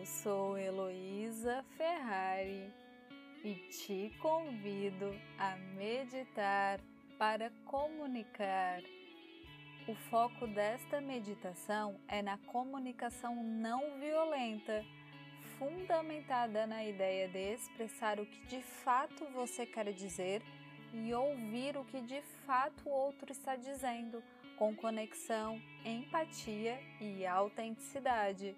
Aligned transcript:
Eu 0.00 0.06
sou 0.06 0.56
Heloísa 0.56 1.62
Ferrari 1.76 2.72
e 3.44 3.54
te 3.68 4.10
convido 4.18 5.14
a 5.38 5.56
meditar 5.76 6.80
para 7.18 7.50
comunicar. 7.66 8.80
O 9.86 9.94
foco 9.94 10.46
desta 10.46 11.02
meditação 11.02 12.00
é 12.08 12.22
na 12.22 12.38
comunicação 12.38 13.44
não 13.44 14.00
violenta, 14.00 14.82
fundamentada 15.58 16.66
na 16.66 16.82
ideia 16.82 17.28
de 17.28 17.52
expressar 17.52 18.18
o 18.18 18.24
que 18.24 18.46
de 18.46 18.62
fato 18.62 19.26
você 19.34 19.66
quer 19.66 19.92
dizer 19.92 20.40
e 20.94 21.12
ouvir 21.12 21.76
o 21.76 21.84
que 21.84 22.00
de 22.00 22.22
fato 22.46 22.88
o 22.88 22.90
outro 22.90 23.30
está 23.30 23.54
dizendo, 23.54 24.22
com 24.56 24.74
conexão, 24.74 25.60
empatia 25.84 26.80
e 26.98 27.26
autenticidade. 27.26 28.56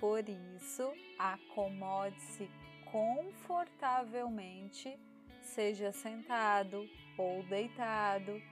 Por 0.00 0.28
isso, 0.28 0.92
acomode-se 1.18 2.50
confortavelmente, 2.90 4.98
seja 5.42 5.92
sentado 5.92 6.88
ou 7.16 7.42
deitado, 7.44 8.42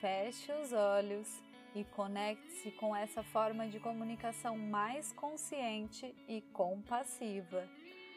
feche 0.00 0.52
os 0.52 0.72
olhos 0.72 1.42
e 1.74 1.84
conecte-se 1.84 2.70
com 2.72 2.94
essa 2.94 3.22
forma 3.22 3.66
de 3.66 3.80
comunicação 3.80 4.56
mais 4.56 5.12
consciente 5.12 6.14
e 6.28 6.40
compassiva. 6.52 7.66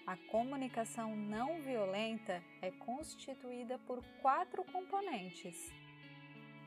A 0.06 0.16
comunicação 0.30 1.16
não 1.16 1.62
violenta 1.62 2.42
é 2.62 2.72
constituída 2.72 3.80
por 3.80 4.04
quatro 4.22 4.64
componentes 4.66 5.72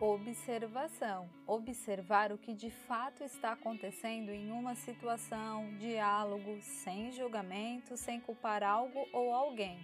Observação: 0.01 1.29
observar 1.47 2.33
o 2.33 2.39
que 2.39 2.55
de 2.55 2.71
fato 2.71 3.23
está 3.23 3.53
acontecendo 3.53 4.31
em 4.31 4.51
uma 4.51 4.75
situação, 4.75 5.77
diálogo, 5.77 6.59
sem 6.63 7.13
julgamento, 7.13 7.99
sem 7.99 8.19
culpar 8.19 8.63
algo 8.63 9.07
ou 9.13 9.35
alguém. 9.35 9.79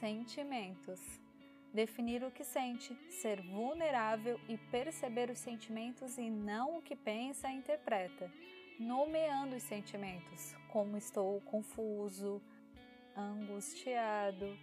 Sentimentos: 0.00 1.00
definir 1.72 2.24
o 2.24 2.32
que 2.32 2.42
sente, 2.42 2.96
ser 3.12 3.40
vulnerável 3.42 4.40
e 4.48 4.58
perceber 4.58 5.30
os 5.30 5.38
sentimentos 5.38 6.18
e 6.18 6.28
não 6.28 6.78
o 6.78 6.82
que 6.82 6.96
pensa 6.96 7.48
e 7.48 7.56
interpreta, 7.56 8.28
nomeando 8.80 9.54
os 9.54 9.62
sentimentos, 9.62 10.52
como 10.72 10.96
estou 10.96 11.40
confuso, 11.42 12.42
angustiado, 13.16 14.58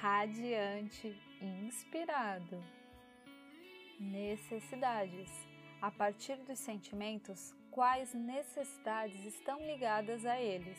radiante, 0.00 1.20
inspirado. 1.42 2.75
Necessidades. 3.98 5.30
A 5.80 5.90
partir 5.90 6.36
dos 6.36 6.58
sentimentos, 6.58 7.54
quais 7.70 8.12
necessidades 8.12 9.24
estão 9.24 9.58
ligadas 9.66 10.26
a 10.26 10.40
eles, 10.40 10.78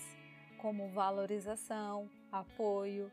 como 0.58 0.90
valorização, 0.90 2.10
apoio, 2.32 3.12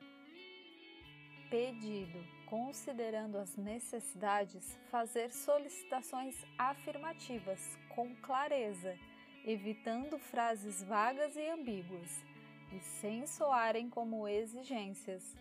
pedido. 1.48 2.19
Considerando 2.46 3.38
as 3.38 3.56
necessidades, 3.56 4.78
fazer 4.91 5.33
solicitações 5.33 6.36
afirmativas 6.58 7.61
com 7.94 8.14
clareza, 8.16 8.96
evitando 9.44 10.18
frases 10.18 10.83
vagas 10.83 11.34
e 11.36 11.48
ambíguas 11.48 12.24
e 12.72 12.80
sem 12.80 13.27
soarem 13.27 13.89
como 13.89 14.28
exigências. 14.28 15.34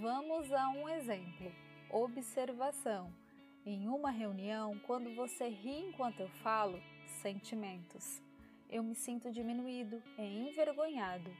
Vamos 0.00 0.52
a 0.52 0.68
um 0.70 0.88
exemplo. 0.88 1.52
Observação. 1.90 3.21
Em 3.64 3.86
uma 3.86 4.10
reunião, 4.10 4.76
quando 4.80 5.14
você 5.14 5.48
ri 5.48 5.86
enquanto 5.86 6.18
eu 6.18 6.28
falo, 6.42 6.82
sentimentos. 7.22 8.20
Eu 8.68 8.82
me 8.82 8.92
sinto 8.92 9.30
diminuído 9.30 10.02
e 10.18 10.48
envergonhado. 10.48 11.30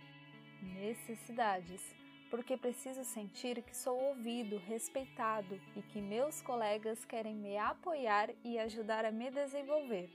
Necessidades, 0.62 1.82
porque 2.30 2.56
preciso 2.56 3.02
sentir 3.02 3.60
que 3.62 3.76
sou 3.76 4.00
ouvido, 4.00 4.56
respeitado 4.58 5.60
e 5.74 5.82
que 5.82 6.00
meus 6.00 6.40
colegas 6.40 7.04
querem 7.04 7.34
me 7.34 7.58
apoiar 7.58 8.30
e 8.44 8.56
ajudar 8.56 9.04
a 9.04 9.10
me 9.10 9.28
desenvolver. 9.28 10.08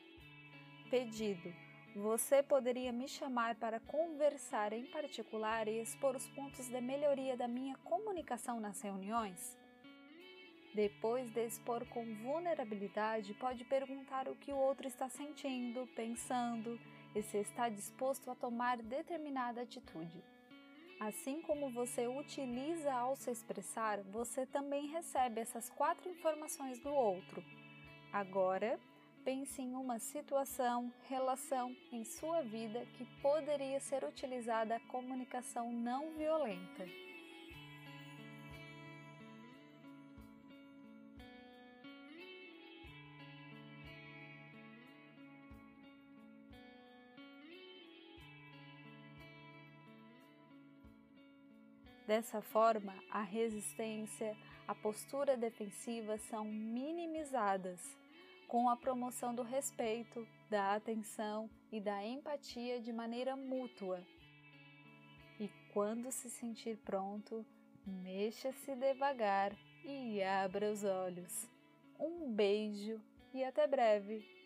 Pedido. 0.89 1.53
Você 1.94 2.41
poderia 2.41 2.94
me 2.94 3.09
chamar 3.09 3.56
para 3.56 3.81
conversar 3.81 4.72
em 4.72 4.85
particular 4.85 5.68
e 5.68 5.81
expor 5.81 6.16
os 6.16 6.29
pontos 6.29 6.69
de 6.69 6.79
melhoria 6.79 7.35
da 7.35 7.50
minha 7.50 7.75
comunicação 7.79 8.62
nas 8.62 8.81
reuniões? 8.81 9.57
Depois 10.73 11.31
de 11.31 11.45
expor 11.45 11.85
com 11.88 12.05
vulnerabilidade, 12.16 13.33
pode 13.33 13.63
perguntar 13.66 14.28
o 14.28 14.35
que 14.35 14.53
o 14.53 14.57
outro 14.57 14.88
está 14.88 15.09
sentindo, 15.09 15.88
pensando 15.95 16.79
e 17.16 17.22
se 17.23 17.38
está 17.38 17.67
disposto 17.69 18.29
a 18.29 18.35
tomar 18.35 18.77
determinada 18.77 19.61
atitude. 19.61 20.23
Assim 21.00 21.41
como 21.41 21.69
você 21.72 22.07
utiliza 22.07 22.91
ao 22.91 23.16
se 23.16 23.31
expressar, 23.31 24.01
você 24.03 24.45
também 24.45 24.88
recebe 24.88 25.39
essas 25.39 25.69
quatro 25.69 26.09
informações 26.09 26.79
do 26.79 26.89
outro. 26.89 27.44
Agora, 28.11 28.79
pense 29.23 29.61
em 29.61 29.75
uma 29.75 30.00
situação, 30.00 30.91
relação 31.07 31.75
em 31.91 32.03
sua 32.03 32.41
vida 32.41 32.85
que 32.97 33.06
poderia 33.22 33.79
ser 33.79 34.03
utilizada 34.03 34.75
a 34.75 34.79
comunicação 34.88 35.72
não 35.72 36.13
violenta. 36.13 37.06
Dessa 52.07 52.41
forma, 52.41 52.95
a 53.12 53.22
resistência, 53.22 54.34
a 54.66 54.73
postura 54.73 55.35
defensiva 55.35 56.18
são 56.18 56.45
minimizadas, 56.45 57.97
com 58.47 58.69
a 58.69 58.78
promoção 58.78 59.35
do 59.35 59.44
respeito, 59.44 60.25
da 60.50 60.73
atenção 60.73 61.50
e 61.69 61.81
da 61.81 62.01
empatia 62.01 62.79
de 62.79 62.94
maneira 62.94 63.35
mútua. 63.35 64.01
E 65.38 65.50
quando 65.73 66.09
se 66.09 66.29
sentir 66.29 66.78
pronto, 66.78 67.45
mexa-se 67.85 68.74
devagar 68.74 69.53
e 69.84 70.24
abra 70.24 70.72
os 70.72 70.85
olhos. 70.85 71.45
Um 72.00 72.31
beijo 72.31 73.01
e 73.34 73.44
até 73.44 73.68
breve! 73.68 74.37